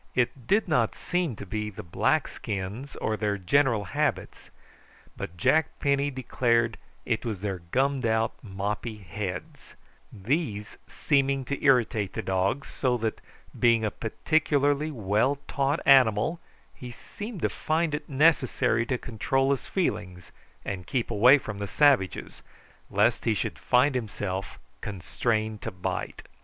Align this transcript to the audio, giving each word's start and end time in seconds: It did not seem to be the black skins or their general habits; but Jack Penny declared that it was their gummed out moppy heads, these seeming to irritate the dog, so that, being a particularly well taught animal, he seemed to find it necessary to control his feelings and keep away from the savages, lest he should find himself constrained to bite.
It 0.15 0.47
did 0.47 0.67
not 0.67 0.95
seem 0.95 1.35
to 1.35 1.45
be 1.45 1.69
the 1.69 1.83
black 1.83 2.27
skins 2.27 2.95
or 2.95 3.15
their 3.15 3.37
general 3.37 3.83
habits; 3.83 4.49
but 5.15 5.37
Jack 5.37 5.77
Penny 5.79 6.09
declared 6.09 6.79
that 7.05 7.11
it 7.13 7.23
was 7.23 7.41
their 7.41 7.59
gummed 7.69 8.03
out 8.07 8.33
moppy 8.43 8.97
heads, 8.97 9.75
these 10.11 10.79
seeming 10.87 11.45
to 11.45 11.63
irritate 11.63 12.13
the 12.13 12.23
dog, 12.23 12.65
so 12.65 12.97
that, 12.97 13.21
being 13.59 13.85
a 13.85 13.91
particularly 13.91 14.89
well 14.89 15.37
taught 15.47 15.81
animal, 15.85 16.39
he 16.73 16.89
seemed 16.89 17.43
to 17.43 17.49
find 17.49 17.93
it 17.93 18.09
necessary 18.09 18.87
to 18.87 18.97
control 18.97 19.51
his 19.51 19.67
feelings 19.67 20.31
and 20.65 20.87
keep 20.87 21.11
away 21.11 21.37
from 21.37 21.59
the 21.59 21.67
savages, 21.67 22.41
lest 22.89 23.25
he 23.25 23.35
should 23.35 23.59
find 23.59 23.93
himself 23.93 24.57
constrained 24.81 25.61
to 25.61 25.69
bite. 25.69 26.23